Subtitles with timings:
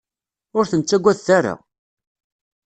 [0.57, 1.53] Ur ten-ttagadet ara!